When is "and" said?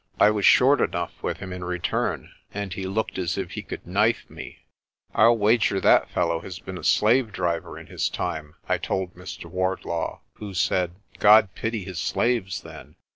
2.55-2.73